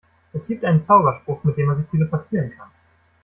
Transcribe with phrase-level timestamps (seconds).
[0.33, 2.71] Es gibt einen Zauberspruch, mit dem man sich teleportieren kann.